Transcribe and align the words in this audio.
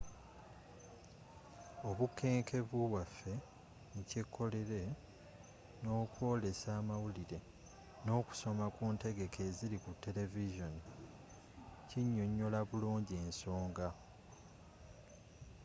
obukenkenfu 1.89 2.75
bwafe 2.91 3.33
mu 3.93 4.01
kyekolere 4.09 4.81
n'okwoolesa 5.81 6.69
amawulire 6.79 7.37
n'okusomera 8.03 8.67
ku 8.75 8.83
ntegeka 8.93 9.39
eziri 9.49 9.77
ku 9.83 9.91
television 10.03 10.73
kinnyonnyola 11.89 12.59
bulungi 12.69 13.13
ensonga 13.25 13.87